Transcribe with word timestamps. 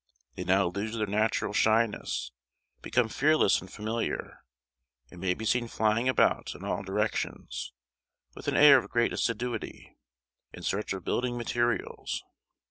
They 0.33 0.43
now 0.43 0.65
lose 0.69 0.97
their 0.97 1.05
natural 1.05 1.53
shyness, 1.53 2.31
become 2.81 3.07
fearless 3.07 3.61
and 3.61 3.71
familiar, 3.71 4.43
and 5.11 5.21
may 5.21 5.35
be 5.35 5.45
seen 5.45 5.67
flying 5.67 6.09
about 6.09 6.55
in 6.55 6.63
all 6.63 6.81
directions, 6.81 7.71
with 8.33 8.47
an 8.47 8.57
air 8.57 8.79
of 8.79 8.89
great 8.89 9.13
assiduity, 9.13 9.99
in 10.53 10.63
search 10.63 10.93
of 10.93 11.03
building 11.05 11.37
materials. 11.37 12.23